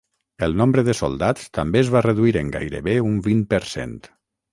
[0.45, 3.95] El nombre de soldats també es va reduir en gairebé un vint per cent.